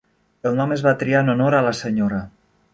[0.51, 2.25] El nom es va triar en honor a la senyora.